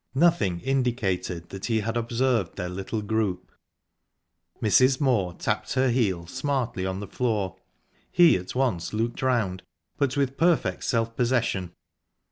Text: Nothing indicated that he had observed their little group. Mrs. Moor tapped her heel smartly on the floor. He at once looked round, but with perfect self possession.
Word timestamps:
Nothing 0.15 0.61
indicated 0.61 1.49
that 1.49 1.65
he 1.67 1.81
had 1.81 1.95
observed 1.95 2.55
their 2.55 2.69
little 2.69 3.03
group. 3.03 3.51
Mrs. 4.59 4.99
Moor 4.99 5.33
tapped 5.33 5.73
her 5.73 5.89
heel 5.91 6.25
smartly 6.25 6.87
on 6.87 7.01
the 7.01 7.07
floor. 7.07 7.55
He 8.11 8.35
at 8.35 8.55
once 8.55 8.93
looked 8.93 9.21
round, 9.21 9.61
but 9.99 10.17
with 10.17 10.37
perfect 10.37 10.85
self 10.85 11.15
possession. 11.15 11.73